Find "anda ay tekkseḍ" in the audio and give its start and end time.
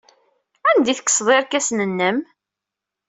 0.69-1.27